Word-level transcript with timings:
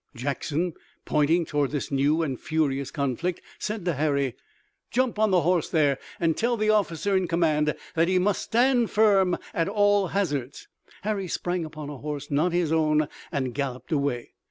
Jackson, 0.15 0.73
pointing 1.05 1.45
toward 1.45 1.69
this 1.69 1.91
new 1.91 2.23
and 2.23 2.39
furious 2.39 2.89
conflict, 2.89 3.39
said 3.59 3.85
to 3.85 3.93
Harry: 3.93 4.33
"Jump 4.89 5.19
on 5.19 5.29
the 5.29 5.41
horse 5.41 5.69
there 5.69 5.99
and 6.19 6.35
tell 6.35 6.57
the 6.57 6.71
officer 6.71 7.15
in 7.15 7.27
command 7.27 7.75
that 7.93 8.07
he 8.07 8.17
must 8.17 8.41
stand 8.41 8.89
firm 8.89 9.37
at 9.53 9.69
all 9.69 10.07
hazards!" 10.07 10.67
Harry 11.03 11.27
sprang 11.27 11.65
upon 11.65 11.91
a 11.91 11.97
horse 11.97 12.31
not 12.31 12.51
his 12.51 12.71
own, 12.71 13.07
and 13.31 13.53
galloped 13.53 13.91
away. 13.91 14.31